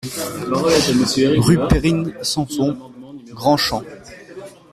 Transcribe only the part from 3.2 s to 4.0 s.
Grand-Champ